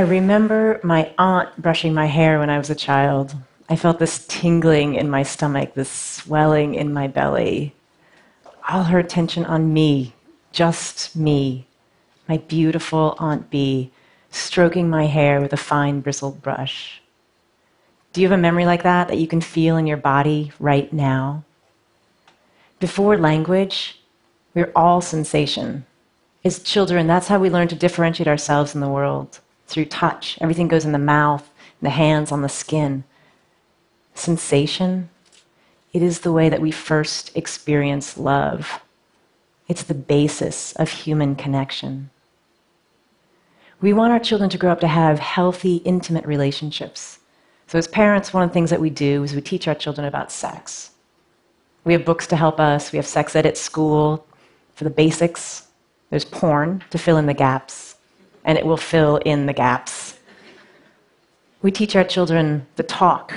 [0.00, 3.36] I remember my aunt brushing my hair when I was a child.
[3.68, 7.74] I felt this tingling in my stomach, this swelling in my belly.
[8.66, 10.14] All her attention on me,
[10.52, 11.66] just me,
[12.26, 13.92] my beautiful Aunt B,
[14.30, 17.02] stroking my hair with a fine bristled brush.
[18.14, 20.90] Do you have a memory like that that you can feel in your body right
[20.94, 21.44] now?
[22.78, 24.00] Before language,
[24.54, 25.84] we're all sensation.
[26.42, 30.38] As children, that's how we learn to differentiate ourselves in the world through touch.
[30.40, 31.48] Everything goes in the mouth,
[31.80, 33.04] in the hands, on the skin.
[34.14, 35.08] Sensation,
[35.92, 38.80] it is the way that we first experience love.
[39.68, 42.10] It's the basis of human connection.
[43.80, 47.18] We want our children to grow up to have healthy, intimate relationships.
[47.66, 50.06] So, as parents, one of the things that we do is we teach our children
[50.06, 50.90] about sex.
[51.84, 54.26] We have books to help us, we have sex ed at school
[54.74, 55.68] for the basics.
[56.10, 57.96] There's porn to fill in the gaps,
[58.44, 60.18] and it will fill in the gaps.
[61.62, 63.34] We teach our children the talk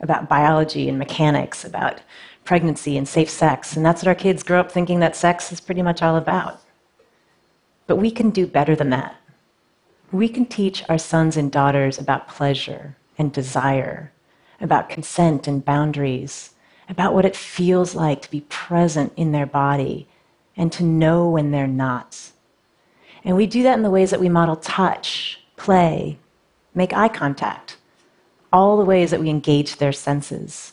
[0.00, 2.00] about biology and mechanics, about
[2.44, 5.60] pregnancy and safe sex, and that's what our kids grow up thinking that sex is
[5.60, 6.60] pretty much all about.
[7.86, 9.16] But we can do better than that.
[10.12, 14.12] We can teach our sons and daughters about pleasure and desire,
[14.60, 16.50] about consent and boundaries,
[16.88, 20.06] about what it feels like to be present in their body
[20.56, 22.30] and to know when they're not.
[23.24, 26.18] And we do that in the ways that we model touch, play,
[26.74, 27.76] make eye contact,
[28.52, 30.72] all the ways that we engage their senses.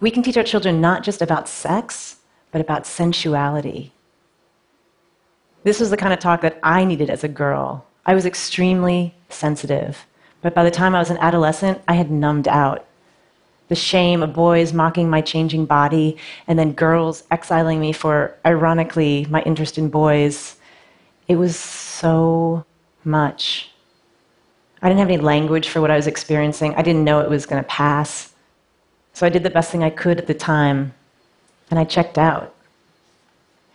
[0.00, 2.16] We can teach our children not just about sex,
[2.50, 3.92] but about sensuality.
[5.62, 7.86] This was the kind of talk that I needed as a girl.
[8.04, 10.06] I was extremely sensitive.
[10.42, 12.84] But by the time I was an adolescent, I had numbed out.
[13.68, 19.26] The shame of boys mocking my changing body, and then girls exiling me for, ironically,
[19.30, 20.56] my interest in boys.
[21.26, 22.64] It was so
[23.04, 23.70] much.
[24.82, 26.74] I didn't have any language for what I was experiencing.
[26.74, 28.34] I didn't know it was going to pass.
[29.14, 30.92] So I did the best thing I could at the time,
[31.70, 32.54] and I checked out.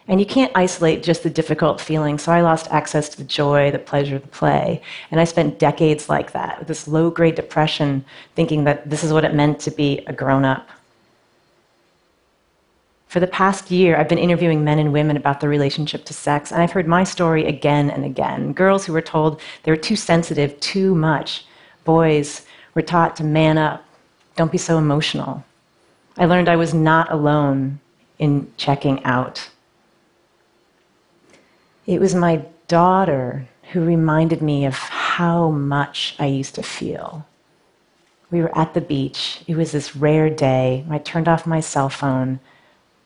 [0.08, 3.72] And you can't isolate just the difficult feeling, So I lost access to the joy,
[3.72, 4.82] the pleasure, the play.
[5.12, 8.04] And I spent decades like that, with this low grade depression,
[8.36, 10.68] thinking that this is what it meant to be a grown up.
[13.10, 16.52] For the past year, I've been interviewing men and women about their relationship to sex,
[16.52, 18.54] and I've heard my story again and again.
[18.54, 21.44] Girls who were told they were too sensitive, too much.
[21.86, 23.84] Boys were taught to man up,
[24.36, 25.44] don't be so emotional.
[26.20, 27.80] I learned I was not alone
[28.20, 29.50] in checking out.
[31.88, 37.26] It was my daughter who reminded me of how much I used to feel.
[38.30, 39.42] We were at the beach.
[39.48, 40.86] It was this rare day.
[40.92, 42.40] I turned off my cell phone,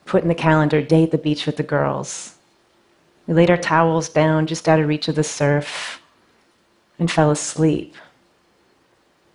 [0.05, 2.35] put in the calendar, at the beach with the girls.
[3.27, 6.01] We laid our towels down just out of reach of the surf
[6.99, 7.95] and fell asleep.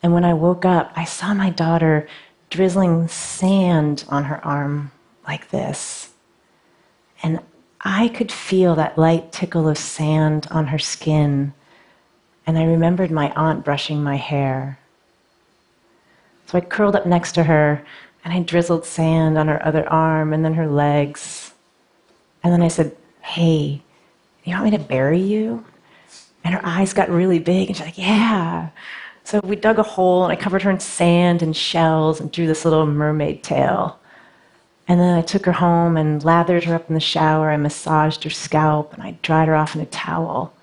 [0.02, 2.06] And when I woke up, I saw my daughter
[2.50, 4.90] drizzling sand on her arm
[5.26, 6.10] like this.
[7.22, 7.40] And
[7.80, 11.52] I could feel that light tickle of sand on her skin,
[12.46, 14.78] and I remembered my aunt brushing my hair.
[16.46, 17.84] So I curled up next to her
[18.24, 21.52] and I drizzled sand on her other arm and then her legs.
[22.42, 23.82] And then I said, Hey,
[24.44, 25.64] you want me to bury you?
[26.44, 28.70] And her eyes got really big and she's like, Yeah.
[29.24, 32.46] So we dug a hole and I covered her in sand and shells and drew
[32.46, 33.98] this little mermaid tail.
[34.88, 37.50] And then I took her home and lathered her up in the shower.
[37.50, 40.54] I massaged her scalp and I dried her off in a towel.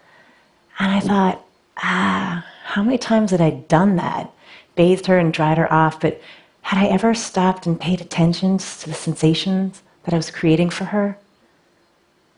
[0.80, 1.46] And I thought,
[1.78, 4.32] ah, how many times had I done that?
[4.76, 6.20] Bathed her and dried her off, but
[6.66, 10.86] had I ever stopped and paid attention to the sensations that I was creating for
[10.86, 11.16] her?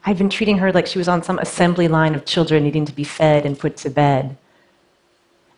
[0.03, 2.91] I'd been treating her like she was on some assembly line of children needing to
[2.91, 4.35] be fed and put to bed.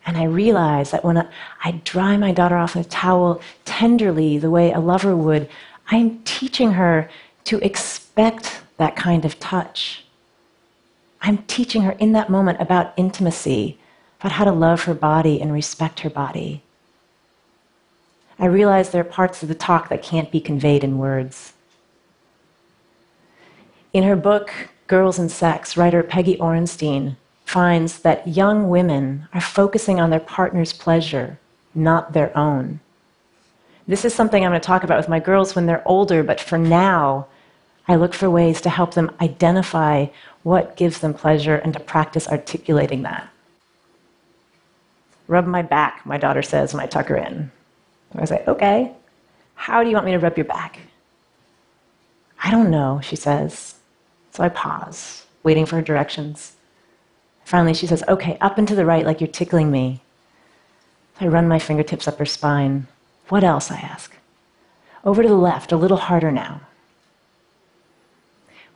[0.06, 1.28] And I realized that when
[1.64, 5.48] I dry my daughter off in a towel tenderly, the way a lover would,
[5.88, 7.10] I'm teaching her
[7.46, 10.04] to expect that kind of touch.
[11.22, 13.80] I'm teaching her in that moment about intimacy,
[14.20, 16.62] about how to love her body and respect her body.
[18.40, 21.52] I realize there are parts of the talk that can't be conveyed in words.
[23.92, 24.50] In her book,
[24.86, 30.72] Girls and Sex, writer Peggy Orenstein finds that young women are focusing on their partner's
[30.72, 31.38] pleasure,
[31.74, 32.80] not their own.
[33.86, 36.40] This is something I'm going to talk about with my girls when they're older, but
[36.40, 37.26] for now,
[37.88, 40.06] I look for ways to help them identify
[40.44, 43.28] what gives them pleasure and to practice articulating that.
[45.28, 47.50] Rub my back, my daughter says when I tuck her in.
[48.14, 48.92] I say, okay,
[49.54, 50.80] how do you want me to rub your back?
[52.42, 53.76] I don't know, she says.
[54.32, 56.56] So I pause, waiting for her directions.
[57.44, 60.00] Finally, she says, Okay, up and to the right, like you're tickling me.
[61.20, 62.86] I run my fingertips up her spine.
[63.28, 63.70] What else?
[63.70, 64.16] I ask.
[65.04, 66.62] Over to the left, a little harder now.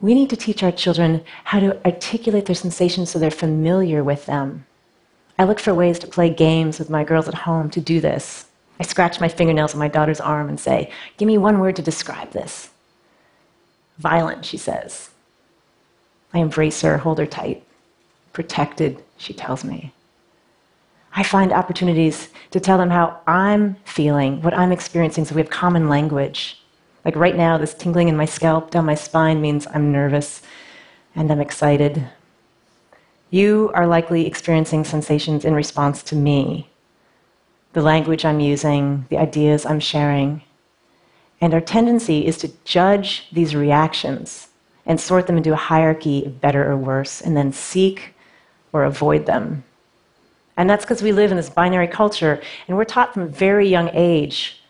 [0.00, 4.26] We need to teach our children how to articulate their sensations so they're familiar with
[4.26, 4.66] them.
[5.38, 8.46] I look for ways to play games with my girls at home to do this.
[8.78, 11.82] I scratch my fingernails on my daughter's arm and say, Give me one word to
[11.82, 12.70] describe this.
[13.98, 15.10] Violent, she says.
[16.32, 17.62] I embrace her, hold her tight.
[18.32, 19.92] Protected, she tells me.
[21.14, 25.50] I find opportunities to tell them how I'm feeling, what I'm experiencing, so we have
[25.50, 26.60] common language.
[27.04, 30.42] Like right now, this tingling in my scalp down my spine means I'm nervous
[31.14, 32.08] and I'm excited.
[33.30, 36.68] You are likely experiencing sensations in response to me,
[37.74, 40.42] the language I'm using, the ideas I'm sharing.
[41.40, 44.48] And our tendency is to judge these reactions
[44.86, 48.14] and sort them into a hierarchy of better or worse, and then seek
[48.72, 49.64] or avoid them.
[50.56, 53.68] And that's because we live in this binary culture, and we're taught from a very
[53.68, 54.62] young age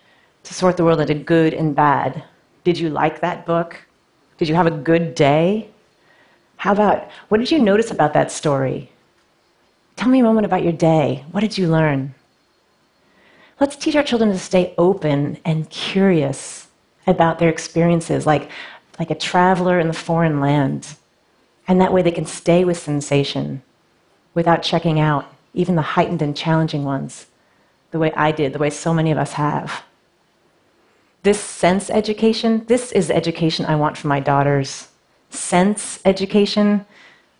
[0.45, 2.25] to sort the world into good and bad.
[2.65, 3.87] Did you like that book?
[4.39, 5.69] Did you have a good day?
[6.57, 8.91] How about what did you notice about that story?
[9.97, 11.25] Tell me a moment about your day.
[11.33, 12.15] What did you learn?
[13.61, 16.67] Let's teach our children to stay open and curious
[17.07, 18.51] about their experiences, like,
[18.99, 20.97] like a traveler in the foreign land.
[21.69, 23.63] And that way they can stay with sensation
[24.35, 27.27] without checking out, even the heightened and challenging ones,
[27.93, 29.85] the way I did, the way so many of us have.
[31.23, 34.89] This sense education, this is the education I want for my daughters.
[35.31, 36.85] Sense education,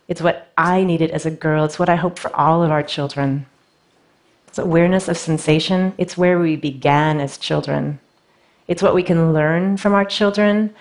[0.07, 1.65] it's what I needed as a girl.
[1.65, 3.45] It's what I hope for all of our children.
[4.55, 5.93] It's awareness of sensation.
[5.97, 7.99] It's where we began as children.
[8.69, 10.73] It's what we can learn from our children,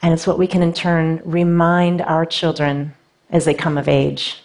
[0.00, 2.94] and it's what we can in turn remind our children
[3.28, 4.40] as they come of age.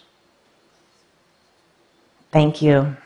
[2.32, 2.96] Thank you.